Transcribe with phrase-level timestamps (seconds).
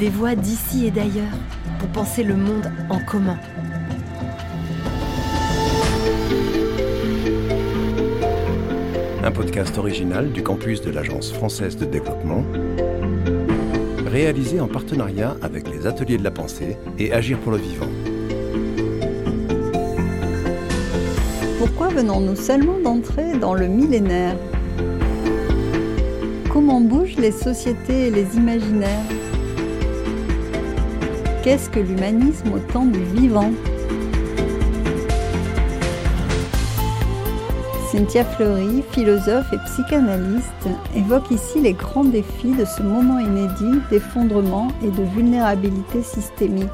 [0.00, 1.36] des voix d'ici et d'ailleurs
[1.78, 3.36] pour penser le monde en commun.
[9.22, 12.42] Un podcast original du campus de l'Agence française de développement,
[14.06, 17.90] réalisé en partenariat avec les Ateliers de la Pensée et Agir pour le Vivant.
[21.58, 24.36] Pourquoi venons-nous seulement d'entrer dans le millénaire?
[26.50, 29.19] Comment bougent les sociétés et les imaginaires?
[31.42, 33.50] Qu'est-ce que l'humanisme au temps du vivant
[37.90, 44.68] Cynthia Fleury, philosophe et psychanalyste, évoque ici les grands défis de ce moment inédit d'effondrement
[44.84, 46.68] et de vulnérabilité systémique.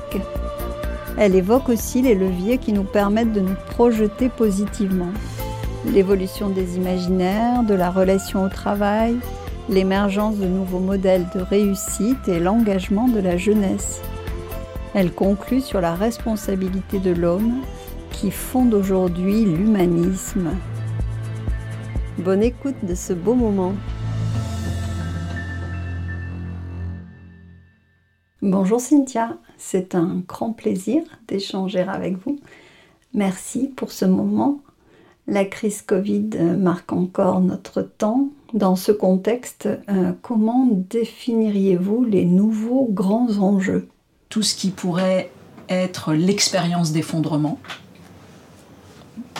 [1.16, 5.12] Elle évoque aussi les leviers qui nous permettent de nous projeter positivement.
[5.86, 9.16] L'évolution des imaginaires, de la relation au travail,
[9.68, 14.02] l'émergence de nouveaux modèles de réussite et l'engagement de la jeunesse.
[14.98, 17.60] Elle conclut sur la responsabilité de l'homme
[18.12, 20.52] qui fonde aujourd'hui l'humanisme.
[22.16, 23.74] Bonne écoute de ce beau moment.
[28.40, 32.40] Bonjour Cynthia, c'est un grand plaisir d'échanger avec vous.
[33.12, 34.60] Merci pour ce moment.
[35.26, 38.30] La crise Covid marque encore notre temps.
[38.54, 43.88] Dans ce contexte, euh, comment définiriez-vous les nouveaux grands enjeux?
[44.36, 45.30] Tout ce qui pourrait
[45.70, 47.58] être l'expérience d'effondrement.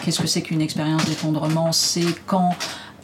[0.03, 1.71] Qu'est-ce que c'est qu'une expérience d'effondrement?
[1.71, 2.57] C'est quand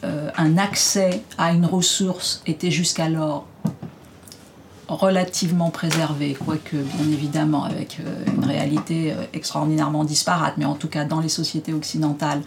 [0.02, 3.46] euh, un accès à une ressource était jusqu'alors
[4.88, 10.88] relativement préservé, quoique bien évidemment avec euh, une réalité euh, extraordinairement disparate, mais en tout
[10.88, 12.40] cas dans les sociétés occidentales,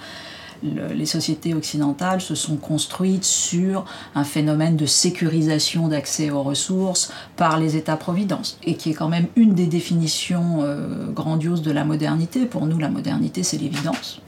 [0.64, 3.86] les sociétés occidentales se sont construites sur
[4.16, 9.28] un phénomène de sécurisation d'accès aux ressources par les États-providence, et qui est quand même
[9.36, 12.46] une des définitions euh, grandioses de la modernité.
[12.46, 14.22] Pour nous, la modernité, c'est l'évidence.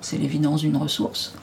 [0.00, 1.34] C'est l'évidence d'une ressource.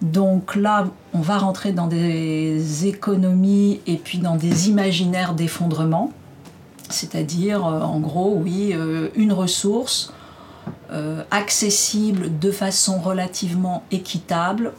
[0.00, 6.12] Donc là, on va rentrer dans des économies et puis dans des imaginaires d'effondrement.
[6.88, 10.12] C'est-à-dire, euh, en gros, oui, euh, une ressource
[10.92, 14.72] euh, accessible de façon relativement équitable,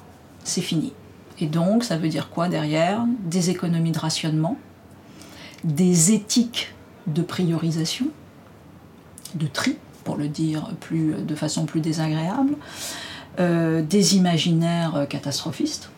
[0.44, 0.94] c'est fini.
[1.40, 3.06] Et donc, ça veut dire quoi derrière?
[3.26, 4.58] Des économies de rationnement,
[5.64, 6.74] des éthiques
[7.08, 8.08] de priorisation,
[9.36, 12.56] de tri, pour le dire plus, de façon plus désagréable,
[13.40, 15.90] euh, des imaginaires euh, catastrophistes,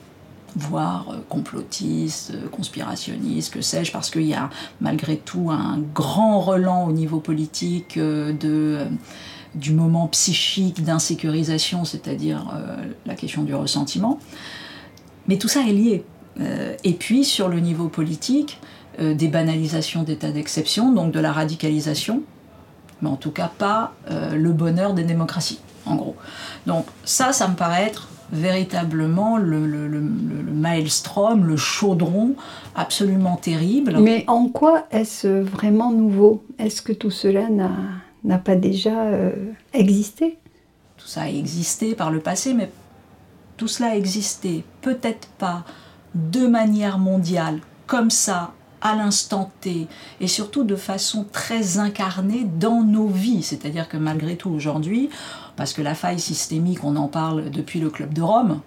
[0.56, 4.50] voire euh, complotistes, conspirationnistes, que sais-je, parce qu'il y a
[4.80, 8.86] malgré tout un grand relan au niveau politique de,
[9.56, 12.54] du moment psychique d'insécurisation, c'est-à-dire
[13.06, 14.20] la question du ressentiment.
[15.28, 16.04] Mais tout ça est lié.
[16.84, 18.60] et puis sur le niveau politique,
[19.00, 22.22] des banalisations d'état d'exception, donc de la radicalisation,
[23.02, 26.16] mais en tout cas pas le bonheur des démocraties en gros.
[26.66, 30.02] Donc ça, ça me paraît être véritablement le, le,
[30.52, 32.34] maelstrom, le chaudron
[32.76, 33.98] absolument terrible.
[34.00, 36.44] Mais en quoi est-ce vraiment nouveau?
[36.58, 37.72] Est-ce que tout cela n'a
[38.38, 39.32] pas déjà euh,
[39.74, 40.38] existé
[40.98, 42.70] Tout ça a existé par le passé, mais
[43.58, 45.64] tout cela a existé peut-être pas
[46.14, 49.88] de manière mondiale, comme ça, à l'instant T,
[50.20, 53.44] et surtout de façon très incarnée dans nos vies.
[53.44, 55.10] C'est-à-dire que malgré tout, aujourd'hui,
[55.56, 58.62] parce que la faille systémique, on en parle depuis le Club de Rome,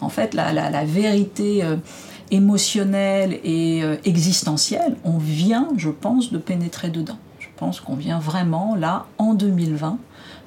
[0.00, 1.76] en fait, la, vérité euh,
[2.30, 7.18] émotionnelle et euh, existentielle, on vient, je pense, de pénétrer dedans.
[7.60, 9.98] Pense qu'on vient vraiment, là, en 2020,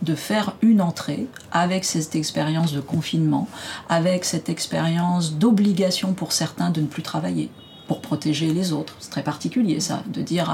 [0.01, 3.47] de faire une entrée avec cette expérience de confinement,
[3.87, 7.51] avec cette expérience d'obligation pour certains de ne plus travailler,
[7.87, 8.95] pour protéger les autres.
[8.99, 10.49] C'est très particulier ça, de dire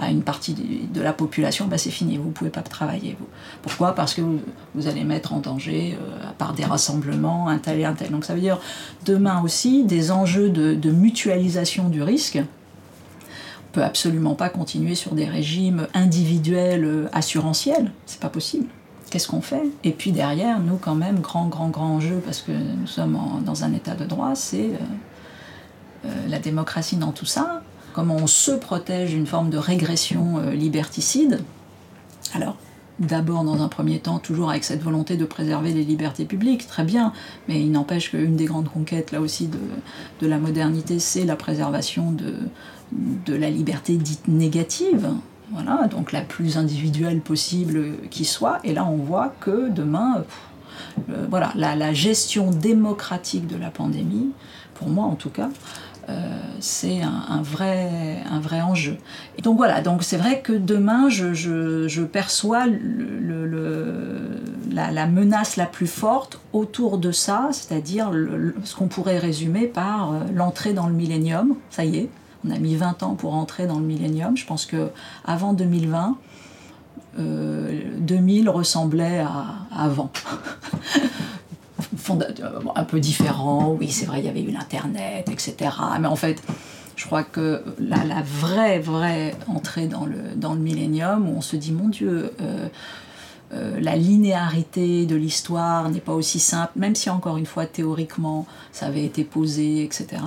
[0.00, 3.16] à, une partie de, la population, bah, c'est fini, vous ne pouvez pas travailler.
[3.62, 3.94] Pourquoi?
[3.94, 4.22] Parce que
[4.74, 8.10] vous, allez mettre en danger, euh, à part des rassemblements, un tel et un tel.
[8.10, 8.58] Donc ça veut dire
[9.06, 12.40] demain aussi des enjeux de, mutualisation du risque.
[13.72, 18.66] Peut absolument pas continuer sur des régimes individuels euh, assurantiels, c'est pas possible.
[19.10, 19.62] Qu'est-ce qu'on fait?
[19.82, 23.64] Et puis derrière, nous quand même, grand, grand, grand enjeu, parce que nous sommes dans
[23.64, 27.62] un état de droit, c'est euh, euh, la démocratie dans tout ça,
[27.94, 31.40] comment on se protège d'une forme de régression liberticide?
[32.34, 32.56] Alors,
[32.98, 36.84] d'abord, dans un premier temps, toujours avec cette volonté de préserver les libertés publiques, très
[36.84, 37.12] bien,
[37.48, 39.48] mais il n'empêche qu'une des grandes conquêtes, là aussi,
[40.20, 42.34] de, la modernité, c'est la préservation de,
[43.26, 45.08] de la liberté dite négative,
[45.50, 50.24] voilà, donc la plus individuelle possible qui soit, et là on voit que demain,
[51.10, 54.30] euh, voilà, la, gestion démocratique de la pandémie,
[54.74, 55.50] pour moi en tout cas,
[56.60, 58.96] c'est un, vrai, un vrai enjeu.
[59.38, 62.66] Et donc voilà, donc c'est vrai que demain, je, perçois
[64.70, 68.10] la, menace la plus forte autour de ça, c'est-à-dire
[68.64, 71.54] ce qu'on pourrait résumer par l'entrée dans le millénium.
[71.70, 72.10] Ça y est,
[72.46, 74.36] on a mis 20 ans pour entrer dans le millénium.
[74.36, 74.90] Je pense que
[75.24, 76.16] avant 2020,
[77.18, 79.44] 2000 ressemblait à,
[79.76, 80.10] avant.
[82.74, 85.70] un peu différent, oui, c'est vrai, il y avait eu l'Internet, etc.
[86.00, 86.42] Mais en fait,
[86.96, 91.72] je crois que la, vraie, vraie entrée dans le, dans millénium, où on se dit,
[91.72, 92.68] mon Dieu, euh,
[93.52, 98.46] euh, la linéarité de l'histoire n'est pas aussi simple, même si encore une fois, théoriquement,
[98.72, 100.22] ça avait été posé, etc.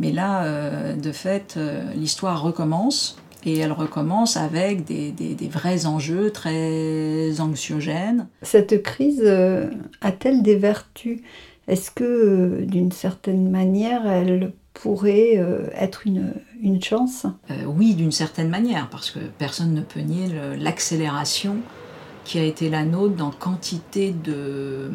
[0.00, 1.58] Mais là, euh, de fait,
[1.94, 8.28] l'histoire recommence et elle recommence avec des, vrais enjeux très anxiogènes.
[8.42, 9.66] Cette crise euh,
[10.00, 11.20] a-t-elle des vertus?
[11.68, 17.26] Est-ce que, euh, d'une certaine manière, elle pourrait euh, être une, une chance?
[17.66, 20.28] Oui, d'une certaine manière, parce que personne ne peut nier
[20.58, 21.56] l'accélération
[22.24, 24.90] qui a été la nôtre dans quantité de,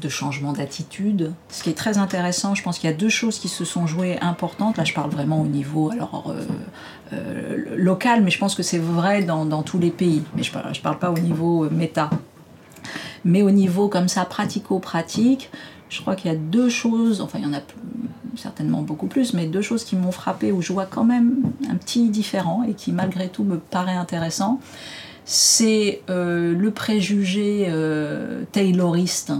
[0.00, 1.32] de changements d'attitude.
[1.48, 3.86] Ce qui est très intéressant, je pense qu'il y a deux choses qui se sont
[3.86, 4.76] jouées importantes.
[4.76, 6.44] Là, je parle vraiment au niveau alors, euh,
[7.12, 10.22] euh, local, mais je pense que c'est vrai dans, dans, tous les pays.
[10.36, 12.10] Mais je ne parle, pas au niveau euh, méta.
[13.24, 15.50] Mais au niveau comme ça, pratico-pratique,
[15.88, 17.60] je crois qu'il y a deux choses, enfin il y en a
[18.36, 21.74] certainement beaucoup plus, mais deux choses qui m'ont frappé où je vois quand même un
[21.74, 24.60] petit différent et qui malgré tout me paraît intéressant
[25.32, 29.32] c'est euh, le préjugé euh, tayloriste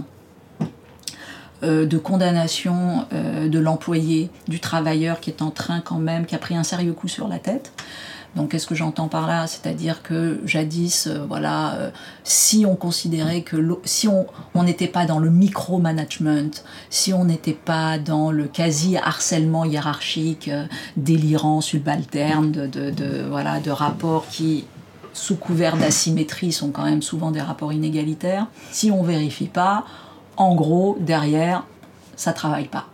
[1.63, 6.37] euh, de condamnation de l'employé, du travailleur qui est en train quand même, qui a
[6.37, 7.73] pris un sérieux coup sur la tête.
[8.37, 9.47] Donc qu'est-ce que j'entends par là?
[9.47, 11.91] C'est-à-dire que jadis, voilà,
[12.23, 16.51] si on considérait que si on n'était pas dans le micromanagement,
[16.89, 20.49] si on n'était pas dans le quasi-harcèlement hiérarchique,
[20.95, 24.63] délirant, subalterne, de, de, de, voilà, de rapports qui
[25.13, 28.47] sous couvert d'asymétrie, sont quand même souvent des rapports inégalitaires.
[28.71, 29.85] Si on vérifie pas,
[30.37, 31.65] en gros, derrière,
[32.15, 32.87] ça travaille pas.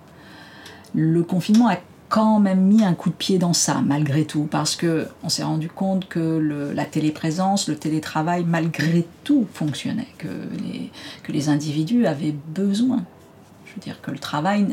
[0.96, 1.78] Le confinement a
[2.10, 5.44] quand même mis un coup de pied dans ça, malgré tout, parce que on s'est
[5.44, 10.92] rendu compte que la téléprésence, le télétravail, malgré tout, fonctionnait, que les,
[11.24, 13.04] que les individus avaient besoin.
[13.66, 14.66] Je veux dire que le travail,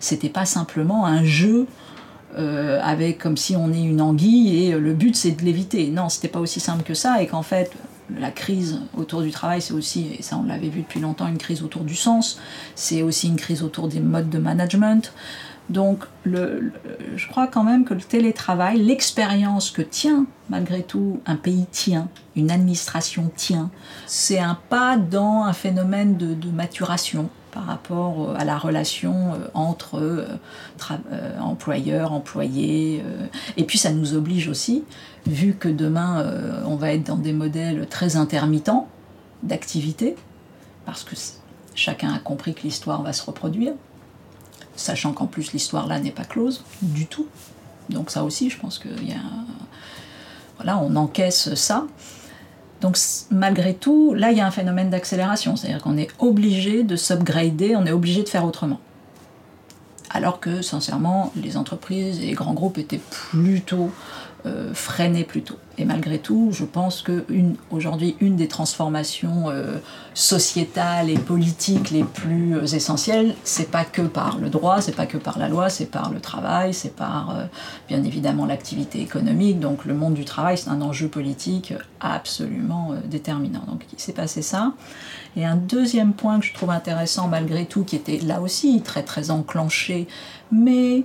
[0.00, 1.66] c'était pas simplement un jeu
[2.36, 5.88] euh, avec comme si on est une anguille et euh, le but c'est de l'éviter.
[5.88, 7.70] Non, c'était pas aussi simple que ça et qu'en fait
[8.18, 11.38] la crise autour du travail c'est aussi, et ça on l'avait vu depuis longtemps, une
[11.38, 12.40] crise autour du sens,
[12.74, 15.12] c'est aussi une crise autour des modes de management.
[15.70, 16.72] Donc le,
[17.16, 22.08] je crois quand même que le télétravail, l'expérience que tient malgré tout un pays tient,
[22.36, 23.70] une administration tient,
[24.06, 29.32] c'est un pas dans un phénomène de, de maturation par rapport euh, à la relation
[29.34, 30.26] euh, entre euh,
[31.40, 33.02] employeurs, employés.
[33.56, 34.82] Et puis ça nous oblige aussi,
[35.26, 36.26] vu que demain
[36.66, 38.88] on va être dans des modèles très intermittents
[39.42, 40.16] d'activité,
[40.84, 41.14] parce que
[41.74, 43.72] chacun a compris que l'histoire va se reproduire,
[44.74, 47.28] sachant qu'en plus l'histoire là n'est pas close du tout.
[47.88, 49.22] Donc ça aussi, je pense qu'il y a...
[50.56, 51.86] Voilà, on encaisse ça.
[52.84, 52.98] Donc
[53.30, 57.76] malgré tout, là, il y a un phénomène d'accélération, c'est-à-dire qu'on est obligé de s'upgrader,
[57.76, 58.78] on est obligé de faire autrement.
[60.10, 63.90] Alors que, sincèrement, les entreprises et les grands groupes étaient plutôt
[64.46, 65.56] euh, freiner plutôt.
[65.78, 67.24] Et malgré tout, je pense que
[67.70, 69.78] aujourd'hui, une des transformations euh,
[70.12, 75.06] sociétales et politiques les plus euh, essentielles, c'est pas que par le droit, c'est pas
[75.06, 77.48] que par la loi, c'est par le travail, c'est par
[77.88, 79.60] bien évidemment l'activité économique.
[79.60, 83.62] Donc le monde du travail, c'est un enjeu politique absolument déterminant.
[83.66, 84.74] Donc il s'est passé ça.
[85.36, 89.04] Et un deuxième point que je trouve intéressant malgré tout, qui était là aussi très
[89.04, 90.06] très enclenché,
[90.52, 91.04] mais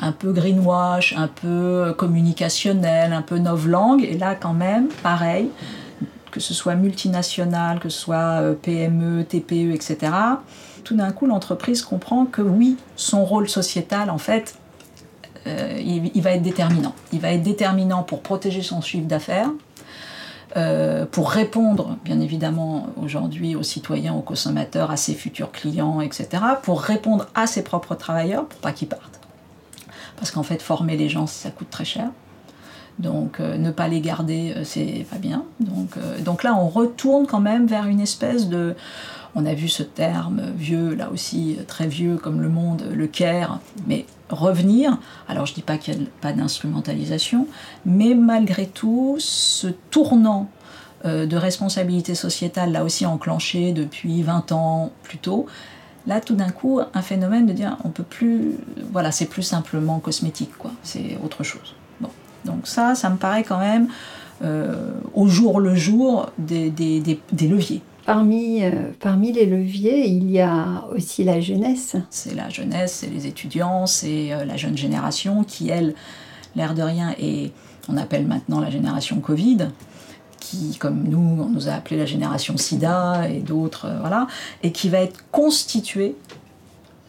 [0.00, 4.04] un peu greenwash, un peu communicationnel, un peu novlangue.
[4.04, 5.50] Et là, quand même, pareil,
[6.30, 10.12] que ce soit multinational, que ce soit euh, PME, TPE, etc.
[10.84, 14.54] Tout d'un coup, l'entreprise comprend que oui, son rôle sociétal, en fait,
[15.46, 16.94] euh, il, va être déterminant.
[17.12, 19.50] Il va être déterminant pour protéger son chiffre d'affaires,
[20.56, 26.28] euh, pour répondre, bien évidemment, aujourd'hui aux citoyens, aux consommateurs, à ses futurs clients, etc.,
[26.62, 29.19] pour répondre à ses propres travailleurs, pour pas qu'ils partent
[30.20, 32.10] parce qu'en fait, former les gens, ça coûte très cher.
[32.98, 35.44] Donc euh, ne pas les garder, euh, c'est pas bien.
[35.60, 38.76] Donc, euh, donc là, on retourne quand même vers une espèce de...
[39.34, 43.60] On a vu ce terme vieux, là aussi, très vieux comme le monde, le care,
[43.86, 44.98] mais revenir.
[45.26, 47.46] Alors je dis pas qu'il n'y a pas d'instrumentalisation,
[47.86, 50.50] mais malgré tout, ce tournant
[51.04, 55.46] de responsabilité sociétale, là aussi enclenché depuis 20 ans plus tôt,
[56.06, 58.52] Là, tout d'un coup, un phénomène de dire on peut plus.
[58.92, 60.70] Voilà, c'est plus simplement cosmétique, quoi.
[60.82, 61.74] C'est autre chose.
[62.00, 62.08] Bon.
[62.44, 63.88] Donc, ça, ça me paraît quand même,
[64.42, 67.82] euh, au jour le jour, des, des, des, des leviers.
[68.06, 71.96] Parmi, euh, parmi les leviers, il y a aussi la jeunesse.
[72.08, 75.94] C'est la jeunesse, c'est les étudiants, c'est euh, la jeune génération qui, elle,
[76.56, 77.52] l'air de rien, et
[77.88, 79.68] on appelle maintenant la génération Covid,
[80.40, 84.26] qui, comme nous, on nous a appelé la génération SIDA et d'autres, euh, voilà,
[84.62, 86.16] et qui va être constituée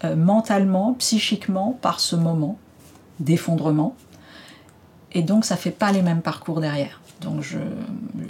[0.04, 2.60] euh, mentalement, psychiquement par ce moment
[3.20, 3.96] d'effondrement.
[5.14, 7.02] Et donc, ça fait pas les mêmes parcours derrière.
[7.22, 7.58] Donc, je,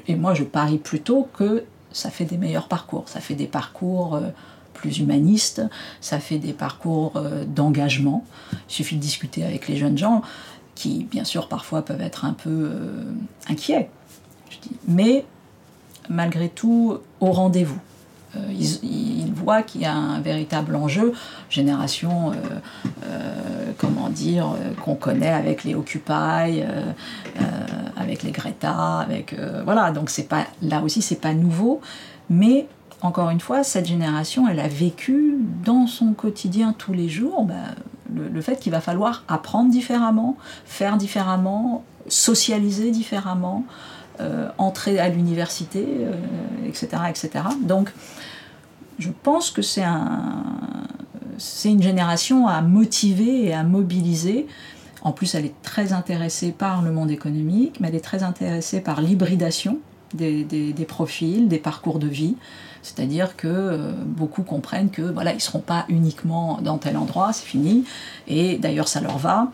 [0.07, 3.09] et moi, je parie plutôt que ça fait des meilleurs parcours.
[3.09, 4.29] Ça fait des parcours euh,
[4.73, 5.61] plus humanistes,
[5.99, 8.25] ça fait des parcours d'engagement.
[8.53, 10.23] Il suffit de discuter avec les jeunes gens
[10.73, 12.71] qui, bien sûr, parfois peuvent être un peu
[13.47, 13.89] inquiets.
[14.87, 15.25] Mais
[16.09, 17.79] malgré tout, au rendez-vous.
[18.35, 18.39] Euh,
[18.83, 21.13] ils, voient qu'il y a un véritable enjeu,
[21.49, 22.35] génération, euh,
[23.05, 26.61] euh, comment dire, qu'on connaît avec les Occupy,
[27.97, 29.91] avec les Greta, avec voilà.
[29.91, 31.81] Donc c'est pas là aussi c'est pas nouveau,
[32.29, 32.67] mais
[33.01, 37.55] encore une fois, cette génération, elle a vécu dans son quotidien tous les jours bah,
[38.13, 43.65] le, fait qu'il va falloir apprendre différemment, faire différemment, socialiser différemment,
[44.57, 46.13] entrer à l'université, euh,
[46.67, 47.45] etc., etc.
[47.61, 47.91] Donc,
[48.99, 50.43] je pense que c'est un,
[51.37, 54.47] c'est une génération à motiver et à mobiliser.
[55.01, 58.81] En plus, elle est très intéressée par le monde économique, mais elle est très intéressée
[58.81, 59.79] par l'hybridation
[60.13, 62.35] des profils, des parcours de vie.
[62.81, 67.31] C'est-à-dire que euh, beaucoup comprennent que voilà, ils ne seront pas uniquement dans tel endroit,
[67.33, 67.85] c'est fini.
[68.27, 69.51] Et d'ailleurs, ça leur va.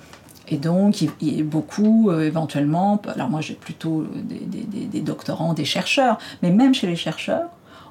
[0.50, 5.66] Et donc, il, il, beaucoup, euh, éventuellement, alors moi j'ai plutôt des, des, doctorants, des
[5.66, 7.50] chercheurs, mais même chez les chercheurs,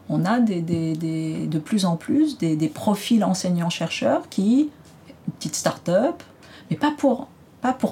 [0.08, 4.70] on a de plus en plus des, profils enseignants-chercheurs qui,
[5.26, 6.22] une petite start-up,
[6.70, 7.28] mais pas pour,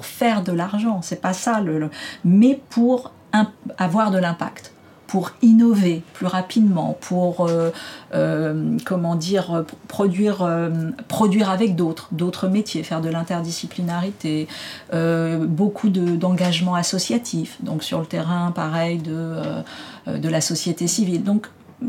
[0.05, 1.61] faire de l'argent, c'est pas ça,
[2.23, 3.11] mais pour
[3.77, 4.74] avoir de l'impact
[5.07, 7.69] pour innover plus rapidement, pour euh,
[8.13, 10.69] euh, comment dire produire euh,
[11.07, 14.47] produire avec d'autres, d'autres métiers, faire de l'interdisciplinarité,
[14.91, 21.23] beaucoup d'engagement de, associatif, donc sur le terrain pareil de la société civile.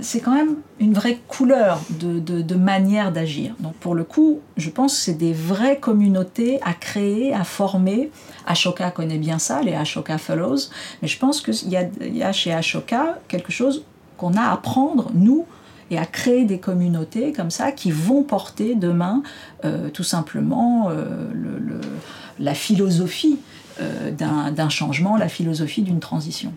[0.01, 3.55] C'est quand même une vraie couleur de, manière d'agir.
[3.61, 8.11] Donc pour le coup, je pense que c'est des vraies communautés à créer, à former.
[8.47, 10.71] Ashoka connaît bien ça, les Ashoka Fellows,
[11.03, 13.85] mais je pense qu'il y, a chez Ashoka quelque chose
[14.17, 15.47] qu'on a à prendre, nous,
[15.91, 19.23] et à créer des communautés comme ça qui vont porter demain
[19.65, 21.29] euh, tout simplement euh,
[22.39, 23.39] la philosophie
[23.81, 26.53] euh, d'un changement, la philosophie d'une transition.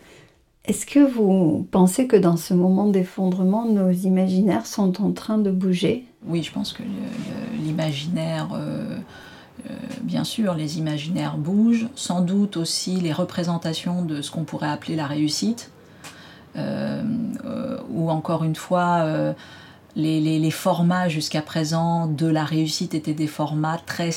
[0.69, 5.49] Est-ce que vous pensez que dans ce moment d'effondrement, nos imaginaires sont en train de
[5.49, 6.05] bouger?
[6.27, 6.83] Oui, je pense que
[7.63, 8.95] l'imaginaire, euh,
[9.67, 9.73] euh,
[10.03, 11.87] bien sûr, les imaginaires bougent.
[11.95, 15.71] Sans doute aussi les représentations de ce qu'on pourrait appeler la réussite.
[16.55, 17.01] Euh,
[17.89, 19.33] ou encore une fois,
[19.95, 24.11] les, formats jusqu'à présent de la réussite étaient des formats très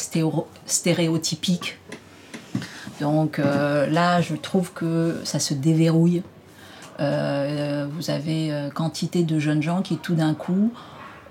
[0.66, 1.78] stéréotypiques.
[3.00, 6.22] Donc là, je trouve que ça se déverrouille.
[7.02, 10.72] Euh, vous avez euh, quantité de jeunes gens qui tout d'un coup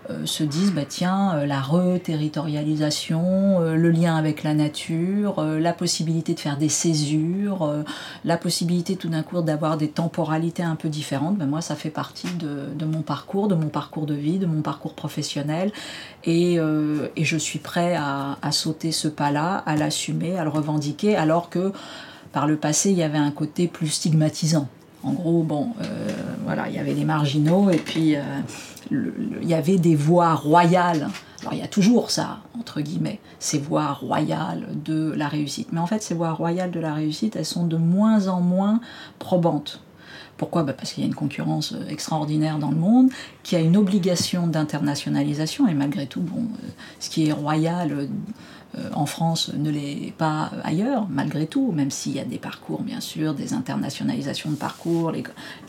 [0.09, 5.59] euh, se disent bah tiens euh, la reterritorialisation, euh, le lien avec la nature, euh,
[5.59, 7.83] la possibilité de faire des césures, euh,
[8.25, 11.91] la possibilité tout d'un coup d'avoir des temporalités un peu différentes, bah, moi ça fait
[11.91, 15.71] partie de, mon parcours, de mon parcours de vie, de mon parcours professionnel
[16.23, 21.49] et, euh, je suis prêt à sauter ce pas-là, à l'assumer, à le revendiquer alors
[21.49, 21.71] que
[22.31, 24.67] par le passé il y avait un côté plus stigmatisant.
[25.03, 25.85] En gros, bon, euh,
[26.43, 28.21] voilà, il y avait les marginaux et puis euh,
[28.91, 31.09] il y avait des voies royales.
[31.41, 35.69] Alors il y a toujours ça, entre guillemets, ces voies royales de la réussite.
[35.71, 38.79] Mais en fait, ces voies royales de la réussite, elles sont de moins en moins
[39.17, 39.81] probantes.
[40.41, 43.11] Pourquoi bah Parce qu'il y a une concurrence extraordinaire dans le monde,
[43.43, 46.67] qui a une obligation d'internationalisation, et malgré tout, bon, euh,
[46.99, 47.91] ce qui est royal
[48.75, 52.81] euh, en France ne l'est pas ailleurs, malgré tout, même s'il y a des parcours,
[52.81, 55.23] bien sûr, des internationalisations de parcours, les,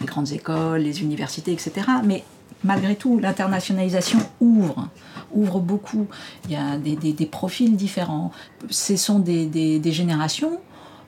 [0.06, 1.72] grandes écoles, les universités, etc.
[2.02, 2.24] Mais
[2.64, 4.88] malgré tout, l'internationalisation ouvre,
[5.34, 6.06] ouvre beaucoup.
[6.46, 8.32] Il y a des, profils différents.
[8.70, 10.60] Ce sont des générations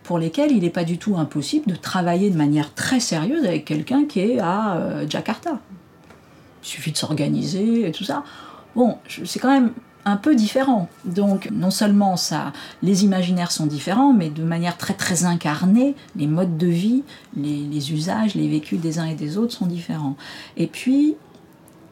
[0.04, 3.64] pour lesquelles il n'est pas du tout impossible de travailler de manière très sérieuse avec
[3.64, 5.58] quelqu'un qui est à euh, Jakarta.
[6.62, 8.22] Il suffit de s'organiser et tout ça.
[8.76, 9.72] Bon, c'est quand même
[10.04, 10.88] un peu différent.
[11.04, 16.26] Donc non seulement ça, les imaginaires sont différents, mais de manière très très incarnée, les
[16.26, 17.02] modes de vie,
[17.36, 20.16] les usages, les vécus des uns et des autres sont différents.
[20.56, 21.16] Et puis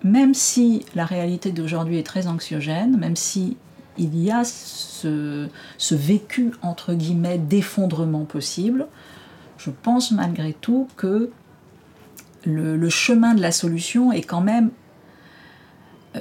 [0.05, 3.57] même si la réalité d'aujourd'hui est très anxiogène, même si
[3.99, 8.87] il y a ce, ce vécu entre guillemets d'effondrement possible,
[9.59, 11.31] je pense malgré tout que
[12.45, 14.71] le, le, chemin de la solution est quand même
[16.17, 16.21] euh,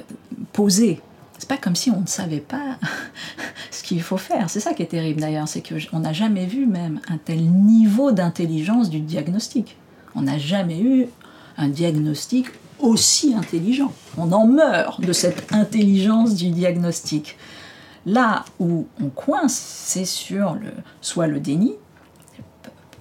[0.52, 1.00] posé.
[1.38, 2.78] C'est pas comme si on ne savait pas
[3.70, 4.48] ce qu'il faut faire.
[4.48, 8.12] C'est ça qui est terrible d'ailleurs, c'est qu'on n'a jamais vu même un tel niveau
[8.12, 9.76] d'intelligence du diagnostic.
[10.14, 11.06] On n'a jamais eu
[11.56, 12.46] un diagnostic
[12.78, 13.92] aussi intelligent.
[14.18, 17.36] On en meurt de cette intelligence du diagnostic.
[18.06, 21.74] Là où on coince, c'est sur le, soit le déni,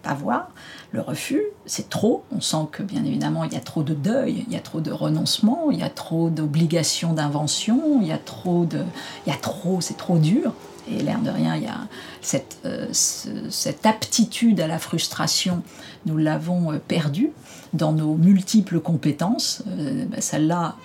[0.01, 0.49] pas voir,
[0.91, 2.23] le refus, c'est trop.
[2.35, 4.81] On sent que bien évidemment il y a trop de deuil, il y a trop
[4.81, 8.83] de renoncement, il y a trop d'obligations d'invention, il y a trop de,
[9.25, 10.53] il y a trop, c'est trop dur.
[10.89, 11.87] Et l'air de rien, il y a
[12.21, 15.61] cette, euh, cette aptitude à la frustration,
[16.07, 17.31] nous l'avons euh, perdue
[17.73, 19.63] dans nos multiples compétences.
[19.67, 20.75] Euh, ben, Celle-là,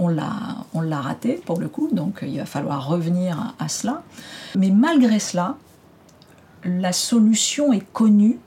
[0.00, 4.02] on l'a, raté pour le coup, donc il va falloir revenir à, cela.
[4.56, 5.56] Mais malgré cela,
[6.64, 8.38] la solution est connue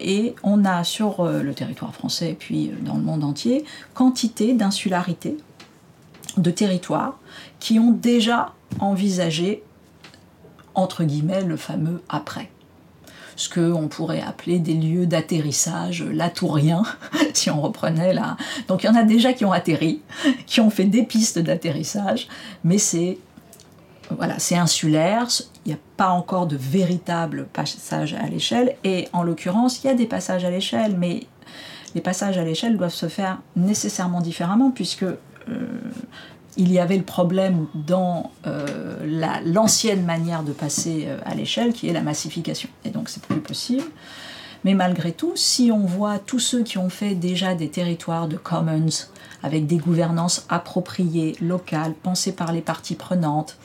[0.00, 3.64] et on a sur euh, le territoire français et puis euh, dans le monde entier
[3.92, 5.36] quantité d'insularité
[6.36, 7.18] de territoires
[7.60, 9.62] qui ont déjà envisagé
[10.74, 12.50] entre guillemets le fameux après
[13.36, 16.84] ce qu'on pourrait appeler des lieux d'atterrissage latouriens,
[17.34, 18.36] si on reprenait là.
[18.68, 20.02] Donc il y en a déjà qui ont atterri,
[20.46, 22.28] qui ont fait des pistes d'atterrissage,
[22.62, 23.18] mais c'est
[24.10, 25.28] voilà, c'est insulaire,
[25.64, 29.90] il n'y a pas encore de véritable passage à l'échelle, et en l'occurrence, il y
[29.90, 31.22] a des passages à l'échelle, mais
[31.94, 35.16] les passages à l'échelle doivent se faire nécessairement différemment, puisque euh,
[36.56, 41.88] il y avait le problème dans euh, l'ancienne manière de passer euh, à l'échelle, qui
[41.88, 42.68] est la massification,
[43.04, 43.84] donc c'est plus possible.
[44.64, 48.38] Mais malgré tout, si on voit tous ceux qui ont fait déjà des territoires de
[48.38, 48.88] commons,
[49.42, 53.58] avec des gouvernances appropriées, locales, pensées par les parties prenantes,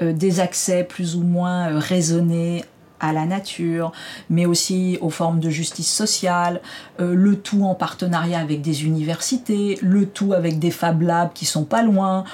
[0.00, 2.64] euh, des accès plus ou moins euh, raisonnés
[2.98, 3.92] à la nature,
[4.30, 6.62] mais aussi aux formes de justice sociale,
[6.98, 11.44] euh, le tout en partenariat avec des universités, le tout avec des Fab Labs qui
[11.44, 12.24] sont pas loin,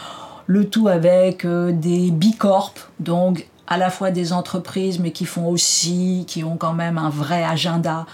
[0.47, 6.25] le tout avec des bicorp, donc à la fois des entreprises, mais qui font aussi,
[6.27, 8.07] qui ont quand même un vrai agenda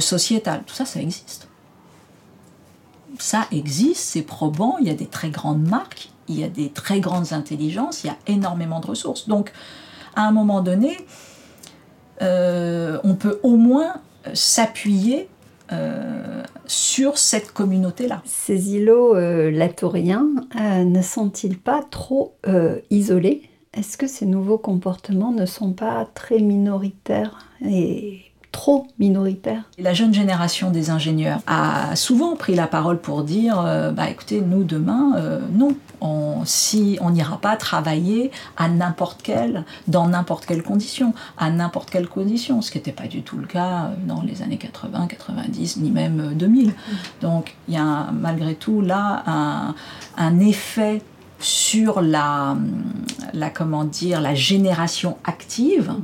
[0.00, 0.62] sociétal.
[0.66, 1.48] Tout ça, ça existe.
[3.18, 6.68] Ça existe, c'est probant, il y a des très grandes marques il y a des
[6.68, 9.28] très grandes intelligences, il y a énormément de ressources.
[9.28, 9.52] Donc,
[10.14, 10.96] à un moment donné,
[12.22, 13.94] euh, on peut au moins
[14.32, 15.28] s'appuyer
[15.72, 18.22] euh, sur cette communauté-là.
[18.24, 22.36] Ces îlots euh, latouriens ne sont-ils pas trop
[22.90, 23.50] isolés?
[23.76, 29.64] Est-ce que ces nouveaux comportements ne sont pas très minoritaires et trop minoritaire.
[29.78, 34.40] La jeune génération des ingénieurs a souvent pris la parole pour dire euh, bah écoutez,
[34.40, 40.46] nous demain, euh, non, on, si on n'ira pas travailler à n'importe quelle, dans n'importe
[40.46, 44.22] quelle condition, à n'importe quelle condition, ce qui n'était pas du tout le cas dans
[44.22, 46.72] les années 80, 90, ni même 2000.
[47.20, 49.74] Donc il y a malgré tout là un,
[50.16, 51.02] un effet
[51.38, 52.56] sur la,
[53.32, 55.94] la, comment la génération active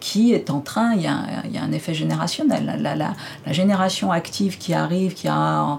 [0.00, 2.80] qui est en train, il y a, il y a un effet générationnel.
[2.80, 5.78] La, génération active qui arrive, qui a,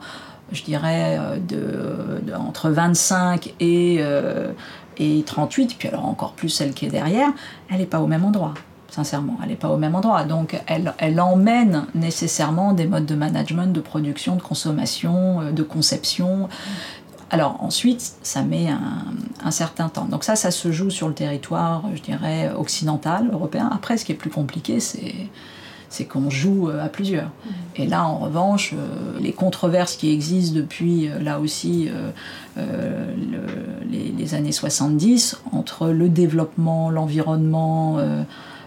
[0.51, 4.51] je dirais, euh, de, entre 25 et, euh,
[4.97, 7.29] et 38, puis alors encore plus celle qui est derrière,
[7.69, 8.53] elle n'est pas au même endroit.
[8.89, 10.23] Sincèrement, elle n'est pas au même endroit.
[10.23, 15.63] Donc, elle, elle emmène nécessairement des modes de management, de production, de consommation, euh, de
[15.63, 16.49] conception,
[17.29, 19.05] alors ensuite, ça met un,
[19.43, 20.05] un, certain temps.
[20.05, 23.69] Donc ça, ça se joue sur le territoire, je dirais, occidental, européen.
[23.71, 25.13] Après, ce qui est plus compliqué, c'est
[25.89, 27.27] c'est qu'on joue euh, à plusieurs.
[27.27, 27.49] Mmh.
[27.77, 32.11] Et là, en revanche, euh, les controverses qui existent depuis, euh, là aussi, euh,
[32.57, 37.97] le, les, les, années 70, entre le développement, l'environnement,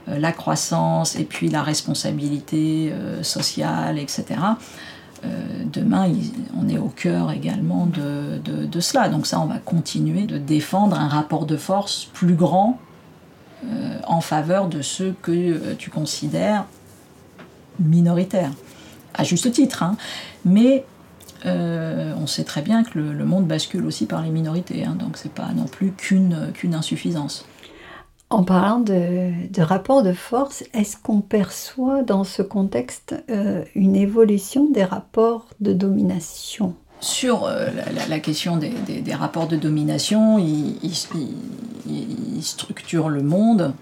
[0.08, 4.24] la croissance et puis la responsabilité sociale, etc.,
[5.72, 6.08] demain,
[6.56, 9.08] on est au cœur également de, cela.
[9.08, 12.78] Donc ça, on va continuer de défendre un rapport de force plus grand
[13.64, 16.64] euh, en faveur de ceux que euh, tu considères
[17.78, 18.50] minoritaires,
[19.14, 19.82] à juste titre.
[19.82, 19.96] Hein.
[20.44, 20.84] Mais
[21.46, 25.16] euh, on sait très bien que le, monde bascule aussi par les minorités, hein, donc
[25.16, 27.46] c'est pas non plus qu'une insuffisance.
[28.32, 33.94] En parlant de, de rapport de force, est-ce qu'on perçoit dans ce contexte euh, une
[33.94, 36.74] évolution des rapports de domination?
[37.00, 37.66] Sur euh,
[38.08, 38.72] la, question des,
[39.12, 40.78] rapports de domination, ils
[41.86, 42.42] il,
[43.10, 43.74] le monde.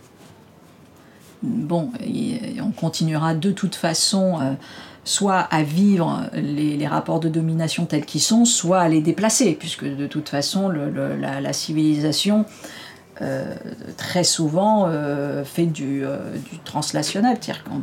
[1.45, 1.91] Bon,
[2.61, 4.55] on continuera de toute façon euh,
[5.05, 9.85] soit à vivre les, rapports de domination tels qu'ils sont, soit à les déplacer, puisque
[9.85, 12.47] de toute façon la, civilisation
[13.23, 13.55] euh,
[13.99, 16.17] très souvent euh, fait du, euh,
[16.65, 17.83] translationnel, c'est-à-dire qu'on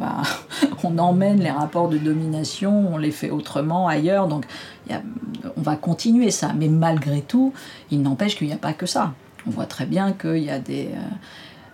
[0.83, 4.45] on emmène les rapports de domination, on les fait autrement ailleurs, donc
[4.89, 7.53] on va continuer ça, mais malgré tout,
[7.91, 9.13] il n'empêche qu'il n'y a pas que ça.
[9.45, 10.89] On voit très bien qu'il y a des,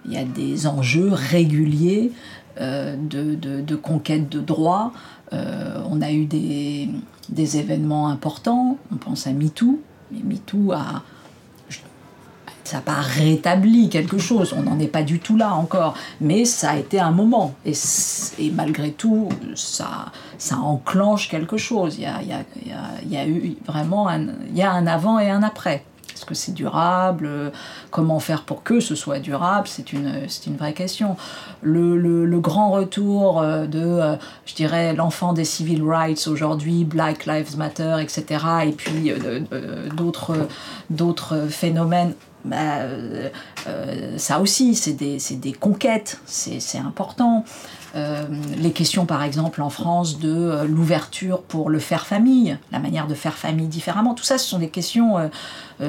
[0.06, 2.12] des enjeux réguliers
[2.60, 4.92] de, conquête de droits.
[5.32, 6.90] on a eu des,
[7.30, 9.80] des événements importants, on pense à MeToo,
[10.12, 11.04] mais MeToo a
[12.74, 16.44] ça n'a pas rétabli quelque chose, on n'en est pas du tout là encore, mais
[16.44, 17.76] ça a été un moment, et,
[18.52, 20.06] malgré tout, ça,
[20.40, 25.30] ça enclenche quelque chose, il y a, eu vraiment un, y a un avant et
[25.30, 25.86] un après.
[26.16, 27.52] Est-ce que c'est durable?
[27.92, 29.68] Comment faire pour que ce soit durable?
[29.68, 31.16] C'est une, une vraie question.
[31.62, 37.26] Le, le, grand retour euh, de, euh, je dirais, l'enfant des civil rights aujourd'hui, Black
[37.26, 39.40] Lives Matter, etc., et puis euh,
[40.90, 42.14] d'autres phénomènes
[42.46, 43.30] bah, euh,
[43.68, 47.46] euh, ça aussi, c'est des, des, conquêtes, c'est important.
[47.96, 48.24] Euh,
[48.58, 53.14] les questions, par exemple, en France, de l'ouverture pour le faire famille, la manière de
[53.14, 55.30] faire famille différemment, tout ça, ce sont des questions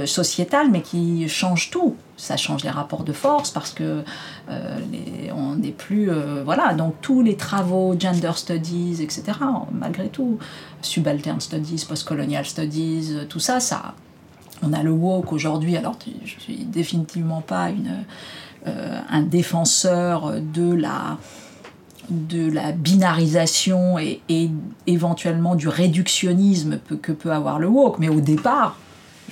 [0.05, 1.97] sociétales, mais qui changent tout.
[2.17, 4.05] Ça change les rapports de force parce que
[4.49, 6.11] on n'est plus.
[6.45, 9.39] voilà, donc tous les travaux, gender studies, etc.,
[9.73, 10.39] malgré tout,
[10.83, 13.95] subaltern studies, postcolonial studies, tout ça, ça
[14.63, 17.69] on a le woke aujourd'hui, alors je suis définitivement pas
[18.67, 21.19] euh, un défenseur de la,
[22.09, 24.21] de la binarisation et,
[24.87, 28.77] éventuellement du réductionnisme que peut avoir le woke, mais au départ,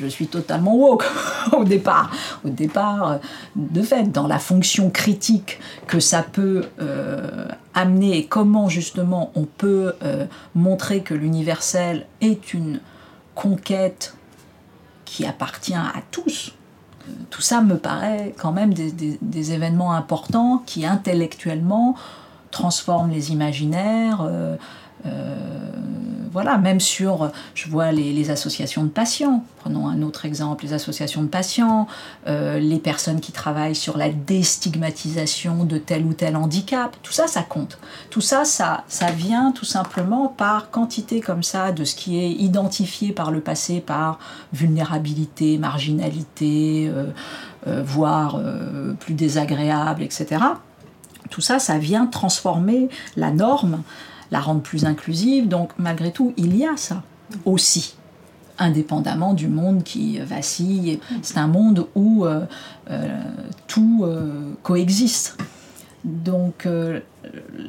[0.01, 1.05] je suis totalement woke
[1.53, 2.11] au départ.
[2.45, 3.21] Au départ,
[3.57, 9.45] de fait, dans la fonction critique que ça peut euh, amener et comment justement on
[9.45, 12.81] peut euh, montrer que l'universel est une
[13.35, 14.15] conquête
[15.12, 16.53] qui appartient à tous.
[17.29, 21.96] Tout ça me paraît quand même des, événements importants qui intellectuellement
[22.51, 24.57] transforment les imaginaires, euh,
[26.33, 31.23] voilà, même sur, je vois les, associations de patients, prenons un autre exemple, les associations
[31.23, 31.87] de patients,
[32.27, 37.27] euh, les personnes qui travaillent sur la déstigmatisation de tel ou tel handicap, tout ça,
[37.27, 37.79] ça compte.
[38.09, 42.31] Tout ça, ça, ça vient tout simplement par quantité comme ça de ce qui est
[42.31, 44.19] identifié par le passé par
[44.55, 46.91] vulnérabilité, marginalité,
[47.67, 48.41] euh, voire
[49.01, 50.43] plus désagréable, etc.
[51.31, 53.83] Tout ça, ça vient transformer la norme
[54.33, 55.47] la rendre plus inclusive.
[55.47, 57.05] Donc malgré tout, il y a ça
[57.45, 57.95] aussi
[58.59, 61.01] indépendamment du monde qui vacille.
[61.23, 62.40] C'est un monde où euh,
[62.90, 63.18] euh,
[63.66, 65.38] tout euh, coexiste.
[66.05, 66.66] Donc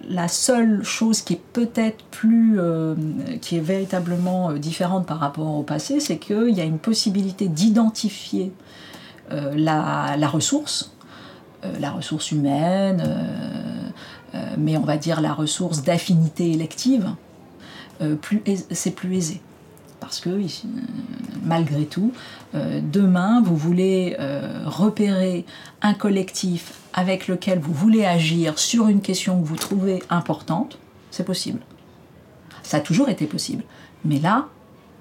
[0.10, 2.60] la seule chose qui est peut-être plus,
[3.42, 8.52] qui est véritablement différente par rapport au passé, c'est qu'il y a une possibilité d'identifier
[9.30, 10.96] la, ressource,
[11.80, 13.04] la ressource humaine
[14.58, 17.10] mais on va dire la ressource d'affinité élective,
[18.02, 18.16] euh,
[18.72, 19.42] c'est plus aisé.
[20.00, 20.48] Parce que, euh,
[21.44, 22.12] malgré tout,
[22.54, 24.18] demain, vous voulez
[24.66, 25.46] repérer
[25.82, 30.78] un collectif avec lequel vous voulez agir sur une question que vous trouvez importante,
[31.10, 31.60] c'est possible.
[32.64, 33.64] Ça a toujours été possible.
[34.06, 34.48] Mais là,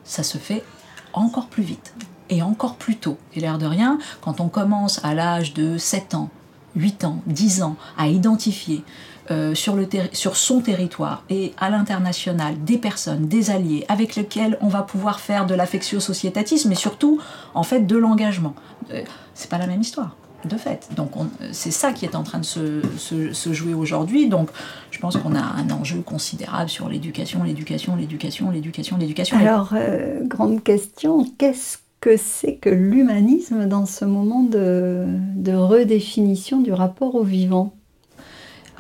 [0.05, 0.65] ça se fait
[1.13, 1.95] encore plus vite
[2.31, 3.19] et encore plus tôt.
[3.35, 6.31] Et l'air de rien, quand on commence à l'âge de 7 ans,
[6.77, 8.85] 8 ans, 10 ans à identifier
[9.31, 14.59] euh, sur, le sur son territoire et à l'international des personnes, des alliés avec lesquels
[14.61, 17.21] on va pouvoir faire de l'affectio societatis, mais surtout
[17.55, 18.55] en fait de l'engagement.
[18.93, 19.03] Euh,
[19.35, 20.89] c'est pas la même histoire de fait.
[20.97, 21.13] Donc
[21.53, 24.29] c'est ça qui est en train de se, se, jouer aujourd'hui.
[24.29, 24.51] Donc
[24.91, 29.39] je pense qu'on a un enjeu considérable sur l'éducation, l'éducation, l'éducation, l'éducation, l'éducation.
[29.39, 35.07] Alors, euh, grande question, qu'est-ce que c'est que l'humanisme dans ce moment de,
[35.55, 37.73] redéfinition du rapport au vivant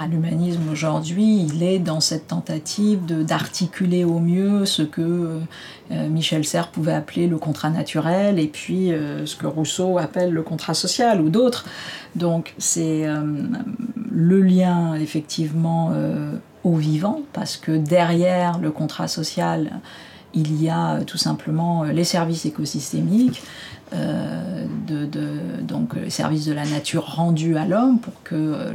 [0.08, 5.38] l'humanisme aujourd'hui, il est dans cette tentative d'articuler au mieux ce que
[5.92, 10.32] euh, Michel Serres pouvait appeler le contrat naturel et puis euh, ce que Rousseau appelle
[10.32, 11.66] le contrat social ou d'autres.
[12.16, 13.20] Donc c'est euh,
[14.10, 15.94] le lien effectivement
[16.64, 19.70] au vivant parce que derrière le contrat social,
[20.34, 23.42] il y a tout simplement les services écosystémiques,
[23.92, 25.06] de,
[25.60, 28.72] donc les services de la nature rendus à l'homme pour que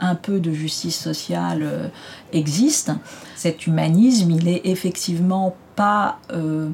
[0.00, 1.88] un peu de justice sociale euh,
[2.32, 2.90] existe,
[3.36, 6.70] cet humanisme, il est effectivement pas euh,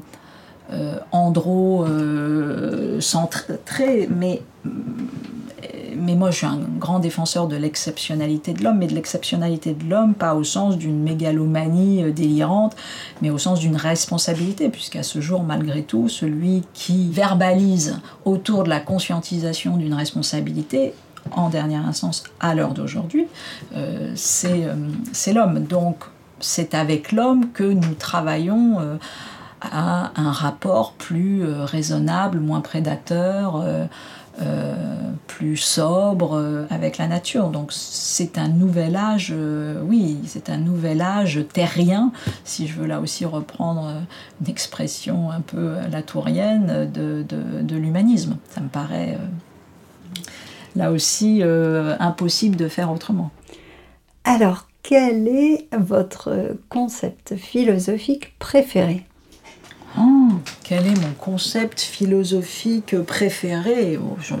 [0.71, 4.41] euh, andro-centré, mais,
[5.97, 9.89] mais moi, je suis un grand défenseur de l'exceptionnalité de l'homme, mais de l'exceptionnalité de
[9.89, 12.75] l'homme, pas au sens d'une mégalomanie euh, délirante,
[13.21, 18.69] mais au sens d'une responsabilité, puisqu'à ce jour, malgré tout, celui qui verbalise autour de
[18.69, 20.93] la conscientisation d'une responsabilité,
[21.31, 23.27] en dernière instance, à l'heure d'aujourd'hui,
[23.75, 25.63] euh, c'est l'homme.
[25.63, 26.03] Donc,
[26.39, 28.77] c'est avec l'homme que nous travaillons
[29.61, 33.63] à un rapport plus raisonnable, moins prédateur
[34.41, 37.49] euh, plus sobre euh, avec la nature.
[37.49, 42.13] Donc c'est un nouvel âge, euh, oui, c'est un nouvel âge terrien,
[42.45, 43.91] si je veux là aussi reprendre
[44.39, 48.37] une expression un peu latourienne de, de, de l'humanisme.
[48.49, 49.17] Ça me paraît
[50.77, 51.43] là aussi
[51.99, 53.31] impossible de faire autrement.
[54.23, 59.05] Alors, quel est votre concept philosophique préféré?
[59.97, 60.29] Oh,
[60.63, 63.97] quel est mon concept philosophique préféré?
[63.97, 64.33] Oh, je,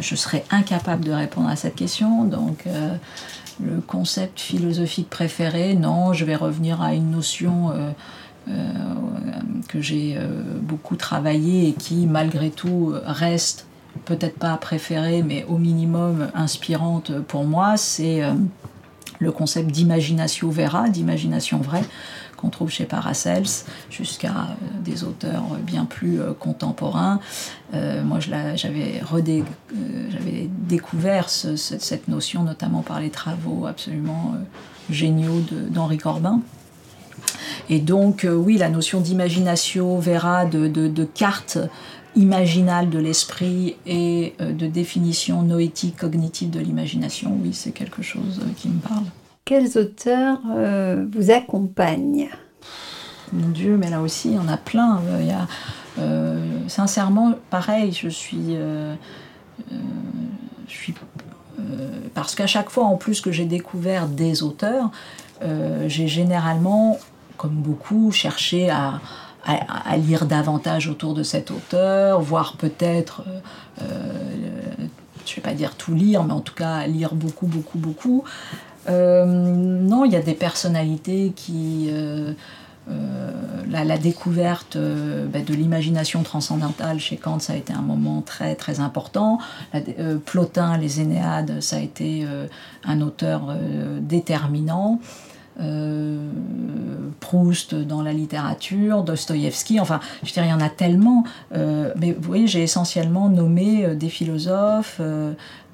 [0.00, 2.24] serais incapable de répondre à cette question.
[2.24, 2.94] Donc, euh,
[3.62, 7.90] le concept philosophique préféré, non, je vais revenir à une notion euh,
[8.48, 8.52] euh,
[9.68, 10.18] que j'ai
[10.62, 13.66] beaucoup travaillée et qui, malgré tout, reste
[14.04, 17.76] peut-être pas préférée, mais au minimum inspirante pour moi.
[17.76, 18.22] C'est
[19.18, 21.84] le concept d'imagination vera, d'imagination vraie
[22.42, 23.46] qu'on trouve chez Paracels,
[23.88, 27.20] jusqu'à euh, des auteurs bien plus euh, contemporains.
[27.72, 29.00] Euh, moi, j'avais
[30.68, 34.34] découvert cette notion, notamment par les travaux absolument
[34.90, 36.40] géniaux d'Henri Corbin.
[37.70, 41.58] Et donc, oui, la notion d'imagination verra de, de, carte
[42.16, 48.68] imaginale de l'esprit et de définition noétique cognitive de l'imagination, oui, c'est quelque chose qui
[48.68, 49.04] me parle.
[49.44, 52.28] Quels auteurs euh, vous accompagnent?
[53.32, 55.00] Mon Dieu, mais là aussi, il y en a plein.
[55.18, 55.48] Il y a,
[55.98, 58.50] euh, sincèrement, pareil, je suis.
[58.50, 58.94] Euh,
[60.68, 60.94] je suis
[62.14, 64.90] parce qu'à chaque fois, en plus que j'ai découvert des auteurs,
[65.86, 66.98] j'ai généralement,
[67.36, 69.00] comme beaucoup, cherché à,
[69.44, 73.22] à, lire davantage autour de cet auteur, voire peut-être,
[73.78, 73.84] je
[75.30, 78.24] ne vais pas dire tout lire, mais en tout cas lire beaucoup, beaucoup, beaucoup.
[78.88, 81.88] Euh, non, il y a des personnalités qui...
[81.90, 82.32] Euh,
[82.90, 83.30] euh,
[83.70, 88.80] la, découverte bah, de l'imagination transcendantale chez Kant, ça a été un moment très très
[88.80, 89.38] important.
[90.26, 92.26] Plotin, les Énéades, ça a été
[92.84, 93.56] un auteur
[94.00, 94.98] déterminant.
[97.20, 101.24] Proust dans la littérature, Dostoïevski, enfin, je veux dire, il y en a tellement.
[101.52, 105.00] mais vous voyez, j'ai essentiellement nommé des philosophes,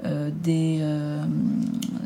[0.07, 1.21] euh, des, euh,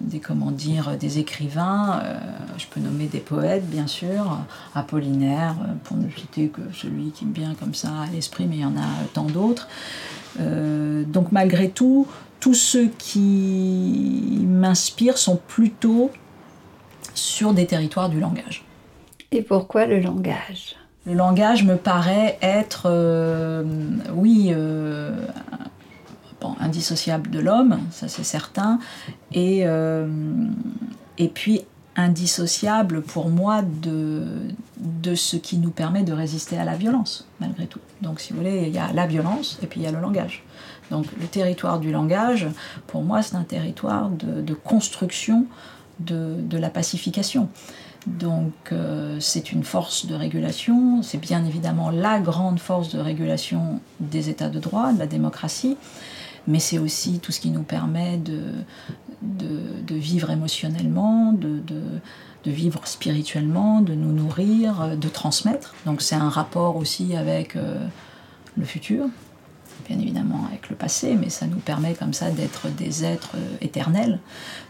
[0.01, 2.19] des, comment dire, des écrivains, euh,
[2.57, 4.39] je peux nommer des poètes bien sûr,
[4.75, 5.55] Apollinaire,
[5.85, 8.65] pour ne citer que celui qui me vient comme ça à l'esprit, mais il y
[8.65, 9.69] en a tant d'autres.
[10.39, 12.07] donc malgré tout,
[12.41, 16.11] tous ceux qui m'inspirent sont plutôt
[17.15, 18.65] sur des territoires du langage.
[19.31, 20.77] Et pourquoi le langage?
[21.07, 22.89] Le langage me paraît être,
[24.15, 24.53] oui,
[26.61, 28.79] indissociable de l'homme, ça c'est certain,
[29.33, 30.07] et, euh,
[31.19, 31.63] et puis
[31.97, 34.25] indissociable pour moi de,
[34.79, 37.81] de ce qui nous permet de résister à la violence, malgré tout.
[38.01, 40.01] Donc si vous voulez, il y a la violence et puis il y a le
[40.01, 40.43] langage.
[40.91, 42.49] Donc le territoire du langage,
[42.87, 45.47] pour moi, c'est un territoire de, construction
[46.01, 47.49] de, de, la pacification.
[48.07, 53.81] Donc euh, c'est une force de régulation, c'est bien évidemment la grande force de régulation
[54.01, 55.77] des États de droit, de la démocratie,
[56.49, 58.41] mais c'est aussi tout ce qui nous permet de,
[59.23, 61.61] de, vivre émotionnellement, de,
[62.45, 65.75] de, vivre spirituellement, de nous nourrir, de transmettre.
[65.87, 67.87] Donc c'est un rapport aussi avec euh,
[68.57, 69.07] le futur,
[69.87, 73.57] bien évidemment avec le passé, mais ça nous permet comme ça d'être des êtres euh,
[73.61, 74.21] éternels.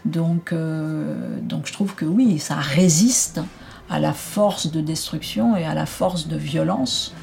[0.05, 3.41] Donc, euh, donc je trouve que oui, ça résiste
[3.89, 7.13] à la force de destruction et à la force de violence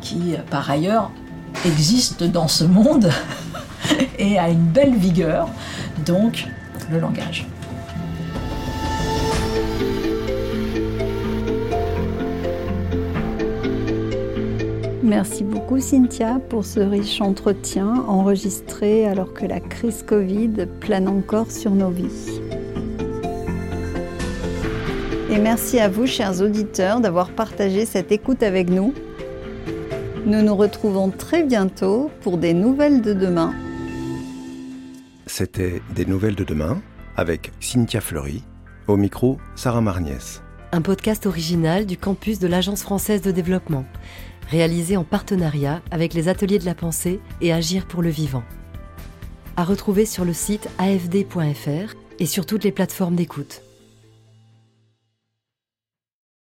[0.00, 1.10] qui, par ailleurs,
[1.64, 3.10] existe dans ce monde
[4.18, 5.48] et a une belle vigueur,
[6.04, 6.46] donc
[6.90, 7.46] le langage.
[15.04, 21.50] Merci beaucoup Cynthia pour ce riche entretien enregistré alors que la crise Covid plane encore
[21.50, 22.40] sur nos vies.
[25.30, 28.94] Et merci à vous chers auditeurs d'avoir partagé cette écoute avec nous.
[30.24, 33.52] Nous nous retrouvons très bientôt pour des nouvelles de demain.
[35.26, 36.80] C'était Des nouvelles de demain
[37.18, 38.42] avec Cynthia Fleury.
[38.88, 40.40] Au micro, Sarah Marniès.
[40.72, 43.84] Un podcast original du campus de l'Agence française de développement,
[44.48, 48.44] réalisé en partenariat avec les ateliers de la pensée et Agir pour le vivant.
[49.56, 53.63] à retrouver sur le site afd.fr et sur toutes les plateformes d'écoute.